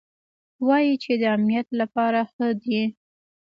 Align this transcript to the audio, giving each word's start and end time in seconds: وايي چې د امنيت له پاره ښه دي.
وايي 0.67 0.93
چې 1.03 1.11
د 1.21 1.23
امنيت 1.35 1.67
له 1.79 1.85
پاره 1.93 2.23
ښه 2.33 2.47
دي. 2.61 2.81